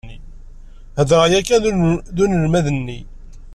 Hedreɣ 0.97 1.25
yakan 1.31 1.63
d 2.15 2.17
unelmad-nni. 2.23 2.99